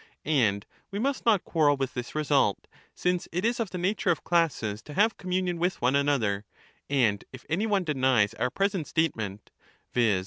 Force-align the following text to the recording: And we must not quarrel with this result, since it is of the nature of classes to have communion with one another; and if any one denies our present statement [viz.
And 0.25 0.65
we 0.89 0.97
must 0.97 1.27
not 1.27 1.43
quarrel 1.43 1.77
with 1.77 1.93
this 1.93 2.15
result, 2.15 2.65
since 2.95 3.27
it 3.31 3.45
is 3.45 3.59
of 3.59 3.69
the 3.69 3.77
nature 3.77 4.09
of 4.09 4.23
classes 4.23 4.81
to 4.81 4.95
have 4.95 5.15
communion 5.15 5.59
with 5.59 5.79
one 5.79 5.95
another; 5.95 6.43
and 6.89 7.23
if 7.31 7.45
any 7.47 7.67
one 7.67 7.83
denies 7.83 8.33
our 8.33 8.49
present 8.49 8.87
statement 8.87 9.51
[viz. 9.93 10.19